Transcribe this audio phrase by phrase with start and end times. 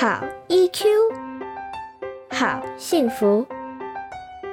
[0.00, 0.84] 好 EQ，
[2.30, 3.44] 好幸福，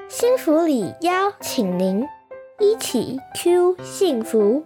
[0.09, 2.03] 幸福里邀请您
[2.57, 4.65] 一起 Q 幸福。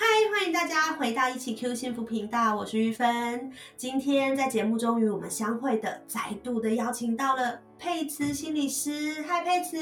[0.00, 3.50] 嗨，欢迎大家回到一起 Q 幸福频道，我是玉芬。
[3.76, 9.20] 今天在节目中与我们相会的，再度的邀请到了佩慈心理师。
[9.26, 9.76] 嗨，佩慈。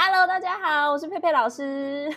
[0.00, 2.08] Hello，大家好，我是佩佩老师。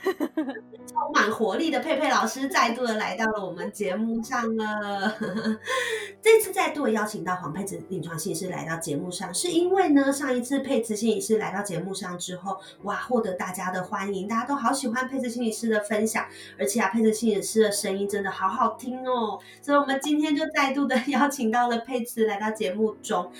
[0.85, 5.17] 充满活力的佩佩老师再度的来到了我们节目上了。
[6.21, 16.27] 这次再度邀请到黄佩慈临床心理师来到节目上，是因为呢，上一次佩慈心理师来到节目上之后，哇，获得大家的欢迎，大家都好喜欢佩慈心理师的分享，
[16.59, 23.31] 而且啊，佩慈心理师的声音真的好好听哦，所以我们今天就再度的 邀请到了佩慈来到节目中。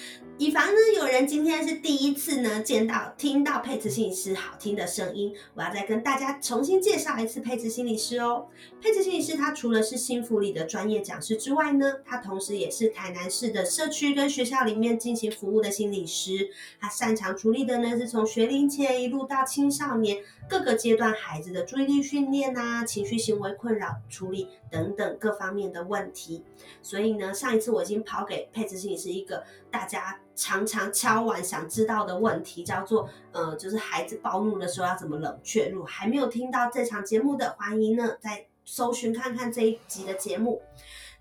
[0.42, 8.48] 以防呢有人今天是第一次呢见到听到配置心理师好听的声音，我要再跟大家重新介绍一次配置心理师哦。
[8.82, 16.50] 佩慈心理师他除了是新福里的专业讲师之外呢，他同时也是台南市的社区跟学校里面进行服务的心理师。
[16.80, 26.44] 他擅长处理的呢是从学龄前一路到青少年各个阶段孩子的注意力训练啊、情绪行为困扰处理等等各方面的问题。
[26.82, 35.70] 所以呢，上一次我已经抛给配置心理师一个大家常常敲碗想知道的问题，叫做呃，就是孩子暴怒的时候要怎么冷却。
[35.70, 40.62] 如果还没有听到这场节目的，欢迎呢再搜寻看看这一集的节目。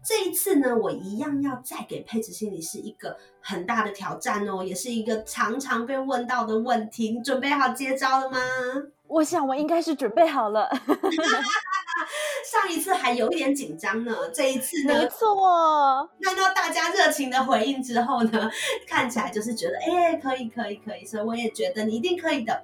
[0.02, 7.10] 这一次呢，我一样要再给配置心理师一个很大的挑战哦，也是一个常常被问到的问题。
[7.10, 8.38] 你准备好接招了吗？
[9.10, 10.70] 我想我应该是准备好了。
[12.50, 18.50] 上一次还有一点紧张呢，这一次呢，没错，看到大家热情的回应之后呢，
[18.88, 22.62] 看起来就是觉得，哎、可以，可以，可以，所以我也觉得你一定可以的。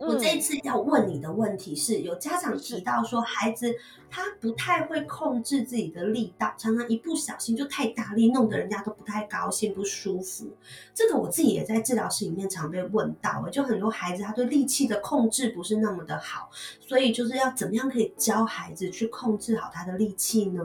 [0.00, 3.74] 我这一次要问你的问题是，有家长提到说，孩子
[4.10, 10.46] 他不太会控制自己的力道，常常一不小心就太大力，弄得人家都不太高兴、不舒服。
[10.94, 16.48] 这个我自己也在治疗室里面常被问到，就很多孩子他对力气的控制不是那么的好，
[16.80, 20.62] 所以就是要怎么样可以教孩子去控制好他的力气呢？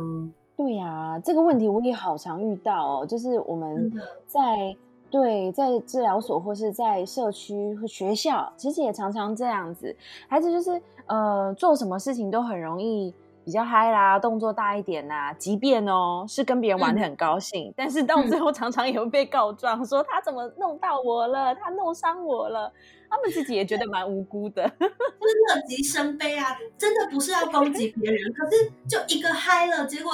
[0.57, 3.91] 对呀、这个问题我也好常遇到哦，就是我们
[4.25, 4.73] 在
[5.16, 9.96] 对在治疗所或是在社区或学校，其实也常常这样子，
[10.28, 13.14] 孩子就是呃做什么事情都很容易。
[13.46, 22.74] 比较嗨啦，动作大一点呐、即便哦是跟别人玩的很高兴，但是到最后常常也会被告状，说他怎么弄到我了，他弄伤我了，
[23.08, 24.64] 他们自己也觉得蛮无辜的。
[24.82, 30.14] 乐极生悲啊，真的不是要攻击别人，可是就一个嗨了，结果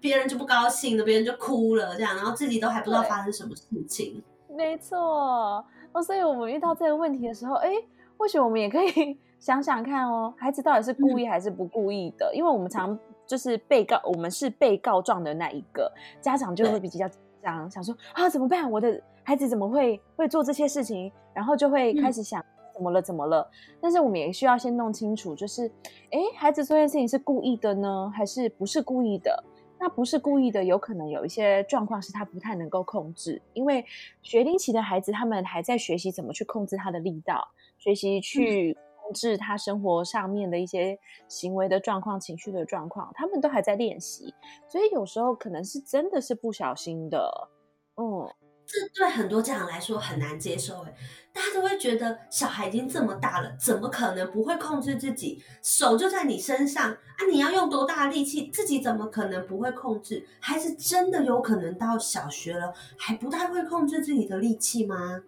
[0.00, 4.20] 别人就不高兴了，别人就哭了，这样，然后自己都还不知道对发生什么事情。
[4.54, 7.70] 没错，哦，所以我们遇到这个问题的时候，哎，
[8.16, 12.34] 或许我们也可以 想想看哦，孩子到底是故意还是不故意的？
[12.34, 15.90] 因为我们常就是被告，我们是被告状的那一个，
[16.20, 18.70] 家长就会比较紧张，想说啊怎么办？
[18.70, 21.10] 我的孩子怎么会会做这些事情？
[21.34, 22.44] 然后就会开始想。
[22.74, 23.02] 怎么了？
[23.02, 23.46] 怎么了？
[23.82, 25.70] 但是我们也需要先弄清楚，就是，
[26.10, 29.44] 哎，孩子做这件事情是故意的呢，还是不是故意的？
[29.82, 33.84] 那不是故意的，有可能有一些状况是他不太能够控制，因为
[34.22, 37.48] 学龄期的孩子他们还在学习怎么去控制他的力道，
[37.78, 44.32] 学习去控制他生活上面的一些行为的状况、情绪的状况，他们都还在练习，
[44.68, 47.48] 所以有时候可能是真的是不小心的，
[47.96, 48.32] 嗯，
[48.72, 50.94] 这对很多家长来说很难接受，哎，
[51.30, 55.42] 大家都会觉得小孩已经这么大了，怎么可能不会控制自己？
[55.62, 60.26] 手就在你身上啊，你要用多大的力气，自己怎么可能不会控制？
[60.40, 65.22] 孩子真的有可能到小学了还不太会控制自己的力气吗？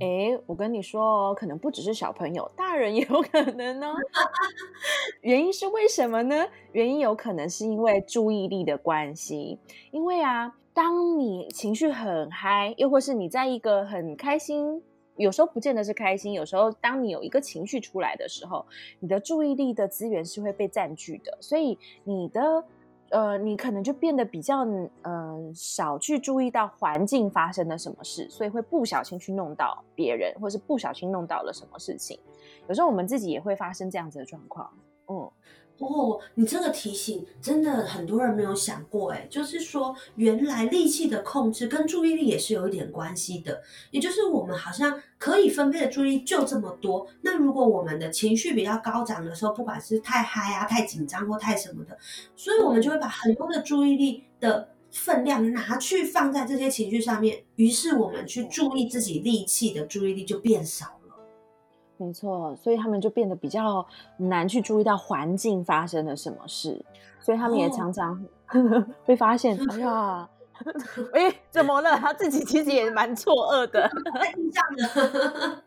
[0.00, 3.94] 哎，我跟你说，可能不只是小朋友，大人也有可能呢。
[5.22, 6.46] 原因是为什么呢？
[6.72, 9.58] 原因有可能是因为注意力的关系。
[9.92, 14.82] 因为啊，当你情绪很嗨，又或是你在一个很开心，
[15.16, 18.66] 有时候不见得是开心，有时候当你有一个情绪出来的时候，
[18.98, 22.64] 你的注意力的资源是会被占据的，所以你的
[23.10, 24.66] 呃，你可能就变得比较
[25.02, 32.18] 呃少去注意到环境发生了什么事，所以会不小心去弄到别人，或是不小心弄到了什么事情。
[32.66, 34.68] 有时候我们自己也会发生这样子的状况。
[35.08, 35.30] 嗯。
[35.78, 43.60] 哦，你这个提醒真的很多人没有想过，哎，就是说原来力气的控制跟注意力也是有一点关系的，
[43.90, 51.98] 也就是我们好像可以分配的注意力就这么多，那如果我们的情绪比较高涨的时候，不管是太嗨啊、太紧张或太什么的，
[52.36, 61.00] 所以我们就会把很多的注意力的分量拿去放在这些情绪上面，于是我们去注意自己力气的注意力就变少。
[61.96, 63.86] 没错，所以他们就变得比较
[64.16, 66.84] 难去注意到环境发生了什么事，
[67.20, 68.24] 所以他们也常常
[69.04, 70.28] 会发现， 哎呀，
[71.12, 71.96] 哎，怎么了？
[71.96, 73.88] 他自己其实也蛮错愕的，
[74.52, 75.62] 这样的。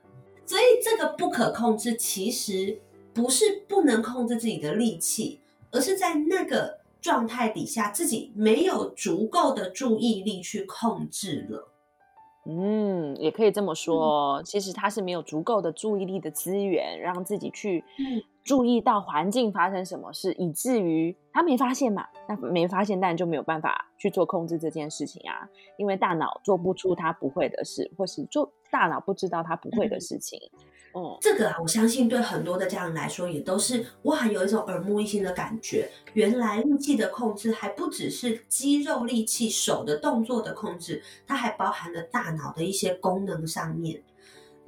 [0.46, 2.80] 所以这个不可控制，其实
[3.14, 5.42] 不是不能控制自己的力气，
[5.72, 11.68] 而是在那个状态底下，自己没有足够的注意力去控制了。
[12.50, 14.42] 嗯，也可以这么说。
[14.44, 17.84] 其实他是没有足够的注意力的资源，让自己去
[18.48, 22.08] 注意到环境发生什么事，以至于他没发现嘛。
[22.30, 25.46] 那没发现，当然就没有办法去做控制这件事情啊。
[25.78, 30.40] 因为大脑做不出他不会的事，或是做大脑不知道他不会的事情。
[31.22, 35.90] 这个啊，我相信对很多的家长来说，也都是哇，有一种耳目一新的感觉。
[36.14, 44.02] 原来力气的控制还不只是肌肉力气、手的动作的控制，它还包含了大脑的一些功能上面。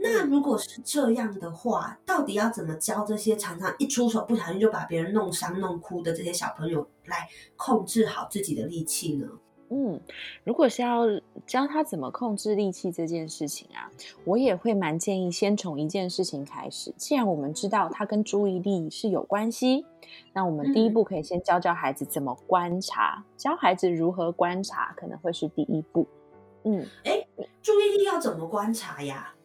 [0.02, 9.28] 那如果是这样的话，到底要怎么教这些常常一出手不小心就把别人弄伤、弄哭的这些小朋友来控制好自己的力气呢？
[9.72, 10.02] 嗯，
[10.44, 11.06] 如果是要
[11.46, 13.92] 教他怎么控制力气这件事情啊，
[14.26, 16.92] 我也会蛮建议先从一件事情开始。
[16.98, 19.86] 既然我们知道它跟注意力是有关系，
[20.34, 26.08] 那我们第一步可以先教教孩子怎么观察，教孩子如何观察可能会是第一步。
[26.64, 27.24] 嗯，哎，
[27.62, 29.36] 注意力要怎么观察呀？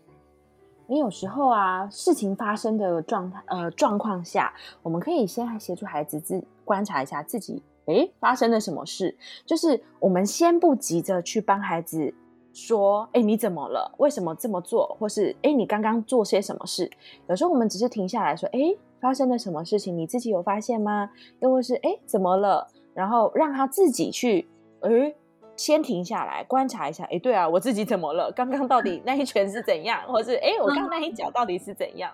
[0.86, 4.52] 你有时候啊，事情发生的状态呃状况下，
[4.82, 7.62] 我们可以先协助孩子自观察一下自己。
[7.86, 9.16] 哎，发生了什么事？
[9.46, 12.12] 就是我们先不急着去帮孩子
[12.52, 13.94] 说，哎，你怎么了？
[13.98, 14.96] 为什么这么做？
[14.98, 16.90] 或是哎，你刚刚做些什么事？
[17.28, 18.58] 有时候我们只是停下来说，哎，
[19.00, 19.96] 发生了什么事情？
[19.96, 21.10] 你自己有发现吗？
[21.40, 22.66] 又或是哎，怎么了？
[22.94, 24.48] 然后让他自己去，
[24.80, 25.14] 哎，
[25.56, 27.04] 先停下来观察一下。
[27.10, 28.30] 哎，对啊，我自己怎么了？
[28.32, 30.02] 刚刚到底那一拳是怎样？
[30.06, 32.12] 或是哎，我刚那一脚到底是怎样？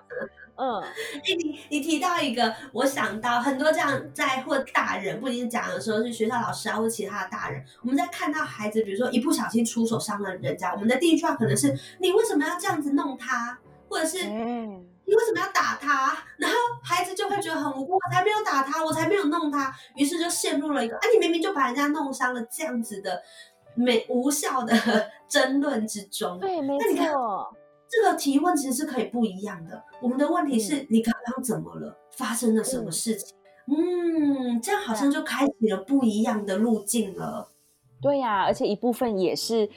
[0.56, 0.82] 嗯，
[1.25, 13.58] 你你提到一个，我想到很多这样在或大人，不一定讲的时候是学校老师啊，或其他的大人，我们在看到孩子，比如说一不小心出手伤了人家，我们的第一句话可能是：你为什么要这样子弄他？
[13.88, 14.19] 或者是
[15.11, 16.17] 你为什么要打他？
[16.39, 23.21] 然后孩子就会觉得很无辜，我才没有打他，我才没有弄他，于是就陷入了一个啊，你明明就把人家弄伤了这样子的
[23.75, 24.73] 没无效的
[25.27, 26.39] 争论之中。
[26.39, 27.57] 对，没错。
[27.89, 29.83] 这个提问其实是可以不一样的。
[30.01, 31.99] 我们的问题是你刚刚怎么了？
[32.12, 33.37] 发生了什么事情？
[33.67, 37.49] 嗯，这样好像就开启了不一样的路径了。
[38.01, 39.69] 对呀，而且一部分也是。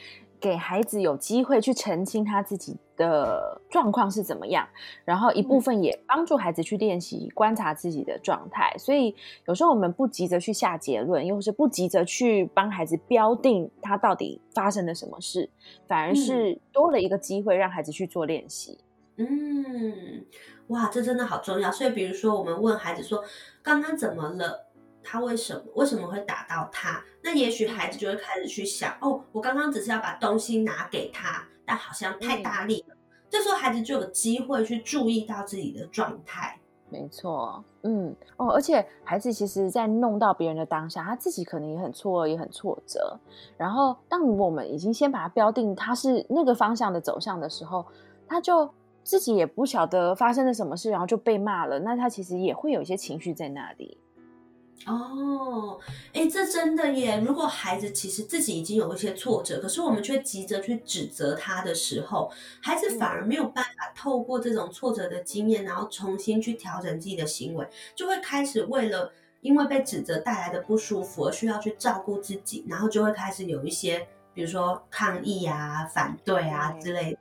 [0.44, 4.68] 给孩子有机会去澄清他自己的状况是怎么样，
[5.06, 8.76] 然后一部分也帮助孩子去练习观察自己的状态。
[8.78, 15.50] 所以有时候我们不急着去下结论，又是不急着去帮孩子标定他到底发生了什么事，
[15.88, 18.78] 反而是多了一个机会让孩子去做练习。
[19.16, 20.26] 嗯，
[20.68, 21.72] 哇，这真的好重要。
[21.72, 23.24] 所以比如说，我们问孩子说
[23.64, 24.68] ：“刚刚怎么了？”
[25.04, 27.04] 他为什么为什么会打到他？
[27.22, 32.96] 那也许孩子就会开始去想，哦，我刚刚只是要把东西拿给他，但好像太大力了。
[33.30, 36.60] 这时候孩子就有机会去注意到自己的状态。
[36.90, 43.20] 没错，嗯，哦，而且孩子其实，在弄到别人的当下，他自己可能也很错愕，也很挫折。
[43.58, 47.84] 然后，当我们已经先把它标定他是那个方向的走向的时候，
[48.28, 48.70] 他就
[49.04, 51.80] 自己也不晓得发生了什么事，然后就被骂了。
[51.80, 53.98] 那他其实也会有一些情绪在那里。
[54.86, 55.80] 哦，
[56.14, 57.22] 哎，这真的耶！
[57.26, 62.30] 如果孩子其实自己已经有一些挫折，可是我们却急着去指责他的时候，
[62.62, 67.66] 孩子反而没有办法透过这种挫折的经验，然后重新去调整自己的行为，
[67.96, 77.20] 就会开始为了因为被指责带来的不舒服而需要去照顾自己，然后就会开始有一些，比如说抗议啊、反对啊之类的。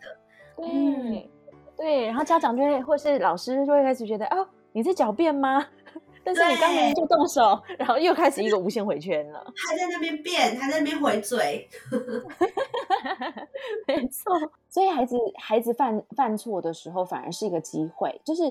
[0.64, 1.22] 嗯，
[1.76, 5.64] 对，然后家长就会或是老师就会开始觉得，哦，你在狡辩吗？
[6.24, 11.68] 但是你刚明明就动手，然后又开始一个无限回圈了，还在那边变，还在那边回嘴。
[13.86, 14.32] 没错，
[14.68, 18.42] 所以孩子孩子犯犯错的时候，反而是一个机会，就是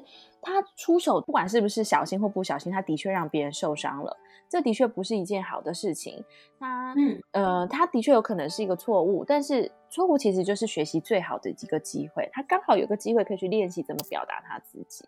[0.42, 4.18] 他出手，不管是不是小心或不小心，他的确让别人受伤了，
[4.50, 6.24] 这的确不是一件好的事情。
[6.60, 12.30] 他嗯呃，他的确有可能是一个错误，但是错误其实就是学习最好的一个机会。
[12.34, 15.06] 他刚好有个机会可以去练习怎么表达他自己。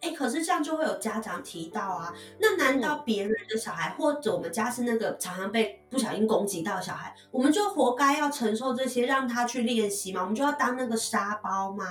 [0.00, 10.22] 哎，可是这样就会有家长提到啊，那难道别人的小孩，或者我们家是那个常常被不小心攻击到的小孩，我们就活该要承受这些，让他去练习吗？
[10.22, 11.84] 我们就要当那个沙包吗？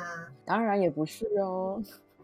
[0.44, 1.82] 当然也不是哦。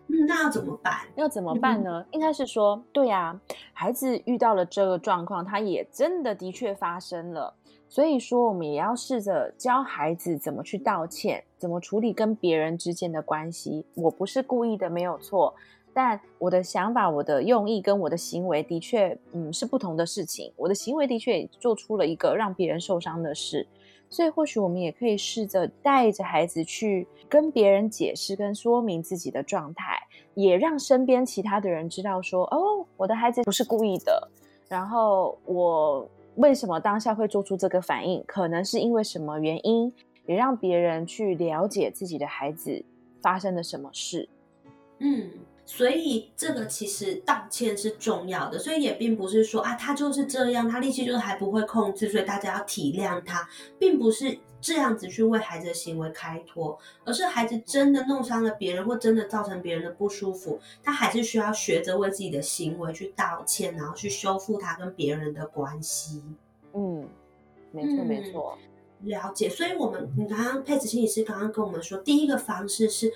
[0.09, 1.01] 嗯，那要怎么办？
[1.15, 2.05] 要怎么办呢？
[2.11, 3.37] 应该是说，对呀，
[3.73, 7.53] 孩子遇到了这个状况，他也真的的确发生了。
[7.89, 13.85] 所以说，我们也要试着教孩子怎么去道歉，怎么处理跟别人之间的关系。
[13.95, 15.53] 我不是故意的，没有错。
[15.93, 20.51] 但我的想法、我的用意跟我的行为的确，嗯，是不同的事情。
[20.57, 23.65] 我的行为的确做出了一个让别人受伤的事。
[24.09, 29.97] 所以，或许我们也可以试着带着孩子去跟别人解释跟说明自己的状态，
[30.35, 34.29] 也让身边其他的人知道说：“哦，我的孩子不是故意的。”
[34.67, 36.07] 然后我。
[36.37, 38.23] 为什么当下会做出这个反应？
[38.25, 39.93] 可能是因为什么原因？
[40.25, 42.83] 也让别人去了解自己的孩子
[43.21, 44.27] 发生了什么事。
[44.99, 45.29] 嗯，
[45.65, 53.47] 所以这个其实道歉是重要的，所以也并不是说啊，他就是这样，他力气就是还不会控制，所以大家要体谅他，
[53.79, 54.37] 并不是。
[54.59, 66.23] 这样子去为孩子的行为开脱，而是孩子真的弄伤了别人，或真的造成别人的不舒服，他还是需要学着为自己的行为去道歉，然后去修复他跟别人的关系。
[66.73, 67.07] 嗯，
[67.71, 68.57] 没错没错，
[69.01, 69.49] 了解。
[69.49, 73.13] 所以，我们你刚刚佩子心理师刚刚跟我们说，第一个方式是。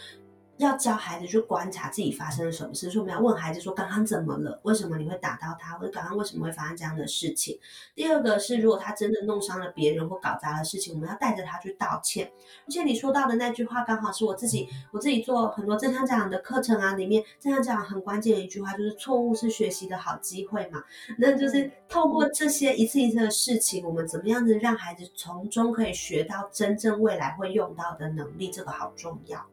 [0.65, 4.59] 要教孩子去观察自己发生了什么事，说我们要问孩子说刚刚怎么了？
[4.63, 5.77] 为什么你会打到他？
[5.77, 7.59] 或者刚刚为什么会发生这样的事情？
[7.95, 12.31] 第二个是，如果他真的弄伤了别人或搞砸了事情，我们要带着他去道歉。
[12.65, 20.83] 而且你说到的那句话，刚好是我自己我自己做很多正向教养的课程啊，里面正向教养很关键的一句话，就是错误是学习的好机会嘛。
[21.17, 29.45] 那就是透过这些一次一次的事情，我们怎么样子让孩子从中可以学到真正未来会用到的能力，这个好重要。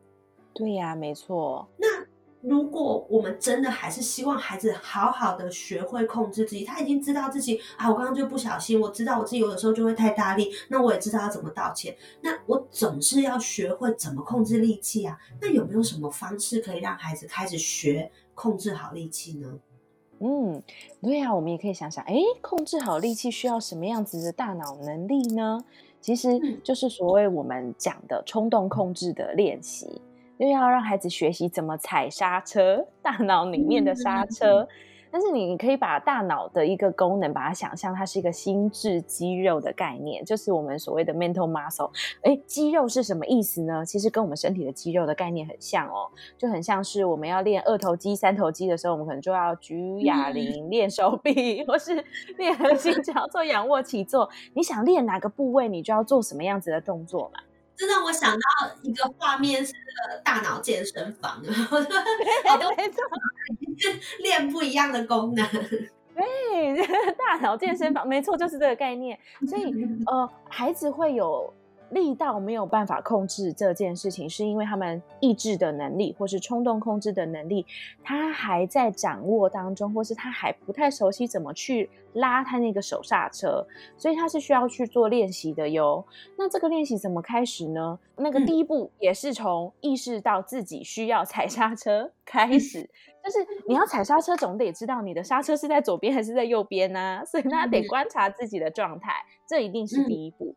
[0.58, 1.68] 对呀，没错。
[1.76, 1.86] 那
[2.40, 11.96] 如果我们真的还是希望孩子好好的学会控制自己，他已经知道自己啊，我刚刚就不小心，我知道我自己有的时候就会太大力，那我也知道要怎么道歉。
[12.22, 15.16] 那我总是要学会怎么控制力气啊。
[15.40, 19.58] 那有没有什么方式可以让孩子开始学控制好力气呢？
[20.20, 20.60] 嗯，
[21.00, 25.60] 对呀，我们也可以想想，哎，控制好力气需要什么样子的大脑能力呢？
[26.00, 30.00] 其实就是所谓我们讲的冲动控制的练习。
[30.38, 34.66] 又要让孩子学习怎么踩刹车，大脑里面的刹车。
[35.10, 41.90] 但是你可以把大脑的一个功能，把它想象它是一个心智肌肉的概念，就是我们所谓的 mental muscle。
[42.20, 43.82] 哎，肌肉是什么意思呢？
[43.86, 52.04] 其实跟我们身体的肌肉的概念很像哦，就很像是我们要练二头肌、三头肌的时候，我们可能就要举哑铃练手臂，或是
[52.36, 54.28] 练核心，只要做仰卧起坐。
[54.52, 57.40] 你想练哪个部位，你就要做什么样子的动作嘛。
[57.78, 58.40] 这让我想到
[58.82, 61.80] 一个画面，是那个大脑健身房， 好
[62.58, 62.70] 多
[64.18, 65.46] 练不一样的功能。
[66.14, 66.76] 对，
[67.14, 69.16] 大脑健身房，没错，就是这个概念。
[69.48, 69.72] 所以，
[70.06, 71.54] 呃，孩子会有。
[71.90, 77.64] 力道没有办法控制这件事情，是因为他们意志的能力或是冲动控制的能力，
[78.02, 83.66] 他还在掌握当中，或是他还不太熟悉怎么去拉他那个手刹车，
[83.96, 86.04] 所以他是需要去做练习的哟。
[86.36, 87.98] 那这个练习怎么开始呢？
[88.16, 92.88] 那个第一步也是从意识到自己需要踩刹车开始，
[93.22, 97.22] 但是你要踩刹车，总得知道你的刹车是在左边还是在右边呢？
[97.24, 99.12] 所以他得观察自己的状态，
[99.48, 100.54] 这一定是第一步。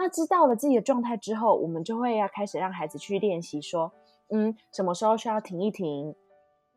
[0.00, 3.92] 那知道了自己的状态之后，我们就会要开始让孩子去练习，说，
[4.30, 6.14] 嗯，什么时候需要停一停，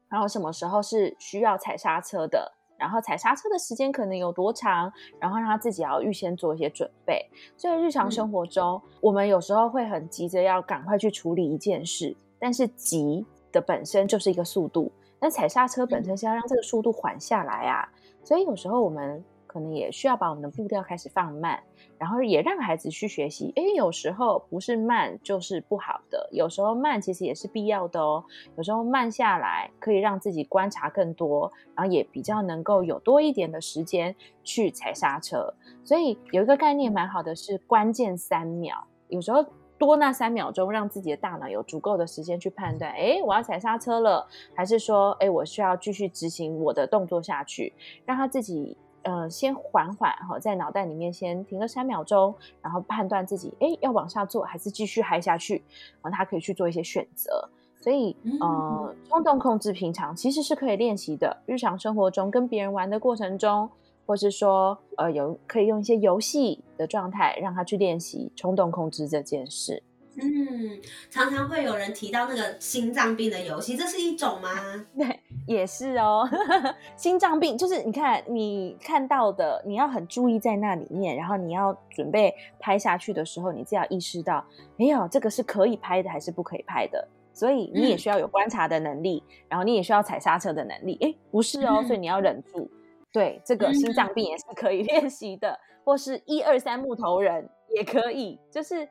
[0.10, 7.26] 然后什么时候是需要踩刹车的，然后踩刹车的时间可能有多长，然后让他自己要预先做一些准备。
[7.56, 17.88] 所以日常生活中，我们有时候会很急着要赶快去处理一件事，但是急的本身就是一个速度，那踩刹车本身是要让这个速度缓下来啊。
[18.22, 19.24] 所以有时候我们
[19.54, 21.62] 可能也需要把我们的步调开始放慢。
[22.00, 28.22] 然后也让孩子去学习，哎，有时候不是慢就是不好的，有时候慢其实也是必要的哦。
[28.58, 35.54] 有时候慢下来可以让自己观察更多，然后也比较能够有多一点的时间去踩刹车。
[35.86, 39.46] 所以有一个概念蛮好的是关键三秒，有时候
[39.78, 47.72] 多那三秒钟，让自己的大脑有足够的时间去判断，哎，我要踩刹车了，还是说，哎，我需要继续执行我的动作下去，
[48.06, 55.64] 让他自己呃先缓缓哈，在脑袋里面先停个三秒钟，然后判断自己，哎，要往下做还是继续嗨下去，
[56.02, 57.48] 然后他可以去做一些选择。
[57.80, 63.70] 所以，呃，冲动控制平常其实是可以练习的，日常生活中跟别人玩的过程中。
[64.06, 69.82] 或是说，呃，有可以用一些游戏的状态，让他去练习冲动控制这件事。
[70.16, 70.78] 嗯，
[71.10, 74.50] 常常会有人提到那个心脏病的游戏，这是一种吗？
[74.98, 76.28] 对，也是哦。
[76.96, 84.44] 心脏病就是你看你看到的，你要很注意在那里面，然后你要准备拍下去的时候，你自要意识到，
[84.78, 87.08] 哎呦，这个是可以拍的还是不可以拍的？
[87.36, 90.98] 所以你也需要有观察的能力，然后你也需要踩刹车的能力。
[91.02, 92.70] 哎，不是哦，所以你要忍住。
[93.12, 98.40] 对，这个心脏病也是可以 练习的，或是一二三木头人也可以。
[98.52, 98.88] 就是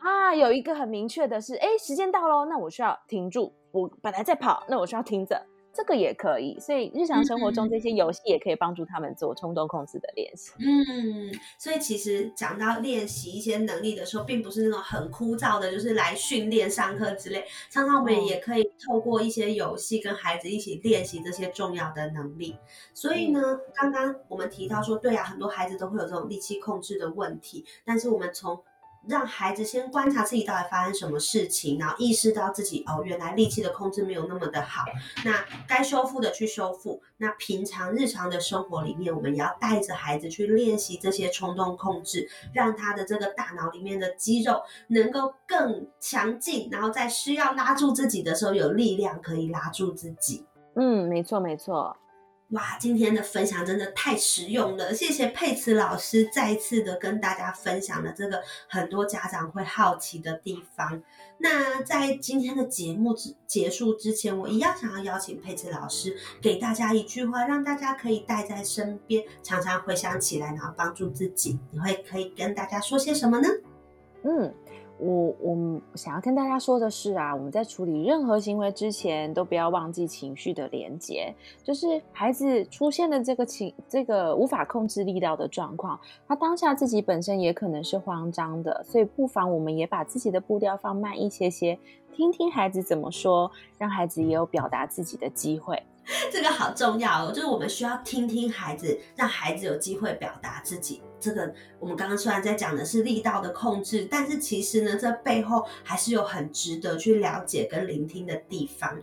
[0.00, 3.52] 啊，有一个很明确的是，哎，时间到喽，那我需要停住。
[3.72, 5.42] 我本来在跑，那我需要停着。
[5.78, 10.50] 这个也可以，所以日常生活中这些游戏也可以帮助他们做冲动控制的练习。
[10.58, 17.44] 嗯，所以其实讲到练习一些能力的时候，并不是那种很枯燥的，就是来训练上课之类。
[17.70, 22.56] 常常我们也可以透过一些游戏跟孩子一起练习这些重要的能力。
[22.92, 23.40] 所以呢，
[23.72, 28.60] 刚刚我们提到说，对啊，很多孩子都会有这种力气控制的问题，但是我们从
[29.06, 34.84] 让孩子先观察自己到底发生什么事情，然后意识到自己哦，原来力气的控制没有那么的好。
[35.24, 37.00] 那该修复的去修复。
[37.16, 50.44] 那平常日常的生活里面，我们也要带着孩子去练习这些冲动控制，让他的这个大脑里面的肌肉能够更强劲，然后在需要拉住自己的时候，有力量可以拉住自己。
[50.74, 51.96] 嗯，没错，没错。
[52.52, 54.94] 哇，今天的分享真的太实用了！
[54.94, 61.02] 谢谢佩慈老师再一次的跟大家分享了这个很多家长会好奇的地方。
[61.36, 71.58] 那在今天的节目之结束之前，我一样想要邀请佩慈老师给大家一句话，让大家可以带在身边，常常回想起来，然后帮助自己。
[71.70, 73.48] 你会可以跟大家说些什么呢？
[74.24, 74.54] 嗯。
[74.98, 81.32] 我我想要跟大家说的是啊，我们在处理任何行为之前，都不要忘记情绪的连接。
[81.62, 91.78] 就是孩子出现的这个情，这个无法控制力道的状况，他当下自己本身也可能是慌张的，所以不妨我们也把自己的步调放慢一些些，
[92.12, 95.80] 听听孩子怎么说，让孩子也有表达自己的机会。
[96.32, 101.02] 这个好重要哦，就是我们需要听听孩子，让孩子有机会表达自己。
[101.20, 108.98] 这个我们刚刚虽然在讲的是力道的控制，但是其实呢，这背后还是有很值得去了解跟聆听的地方。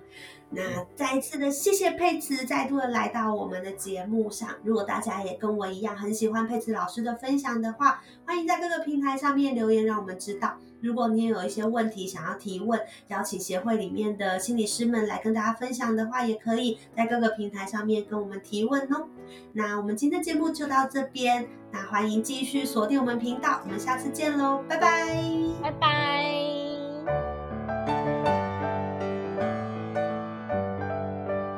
[0.51, 4.47] 那再一次的谢谢佩慈再度的来到我们的节目上。
[4.63, 10.55] 如果大家也跟我一样很喜欢佩慈老师的分享的话，欢迎在各个平台上面留言，让我们知道。
[10.81, 19.07] 如果你也有一些问题想要提问，邀请协会里面的心理师们来跟大家分享的话，也可以在各个平台上面跟我们提问哦。
[19.53, 25.19] 那我们今天节目就到这边，那欢迎继续锁定我们频道，我们下次见喽，拜拜，
[25.59, 26.23] 拜拜。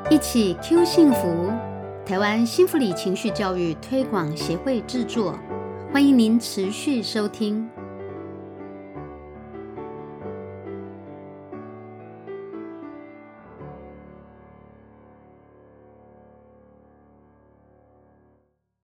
[0.09, 1.51] 一起 Q 幸福，
[2.05, 5.37] 台湾幸福里情绪教育推广协会制作，
[5.91, 7.69] 欢迎您持续收听。